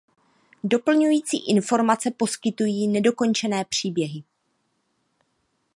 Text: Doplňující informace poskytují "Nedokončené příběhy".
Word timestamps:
Doplňující 0.63 1.47
informace 1.49 2.11
poskytují 2.11 2.87
"Nedokončené 2.87 3.65
příběhy". 3.65 4.23